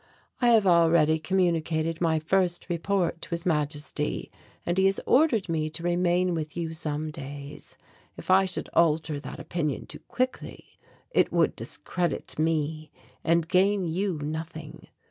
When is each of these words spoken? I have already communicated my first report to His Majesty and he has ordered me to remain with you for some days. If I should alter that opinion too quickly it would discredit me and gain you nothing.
I 0.41 0.47
have 0.49 0.65
already 0.65 1.19
communicated 1.19 2.01
my 2.01 2.17
first 2.17 2.69
report 2.69 3.21
to 3.21 3.29
His 3.29 3.45
Majesty 3.45 4.31
and 4.65 4.75
he 4.79 4.87
has 4.87 4.99
ordered 5.05 5.47
me 5.47 5.69
to 5.69 5.83
remain 5.83 6.33
with 6.33 6.57
you 6.57 6.69
for 6.69 6.73
some 6.73 7.11
days. 7.11 7.77
If 8.17 8.31
I 8.31 8.45
should 8.45 8.67
alter 8.73 9.19
that 9.19 9.39
opinion 9.39 9.85
too 9.85 9.99
quickly 10.07 10.79
it 11.11 11.31
would 11.31 11.55
discredit 11.55 12.39
me 12.39 12.89
and 13.23 13.47
gain 13.47 13.87
you 13.87 14.17
nothing. 14.23 14.87